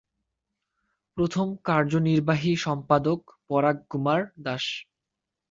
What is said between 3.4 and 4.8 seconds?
Parag Kumar Das.